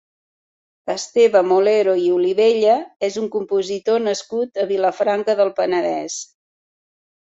Esteve 0.93 1.41
Molero 1.49 1.93
i 2.05 2.09
Olivella 2.15 2.79
és 3.11 3.21
un 3.25 3.31
compositor 3.37 4.05
nascut 4.09 4.67
a 4.67 4.69
Vilafranca 4.75 5.41
del 5.45 5.57
Penedès. 5.65 6.23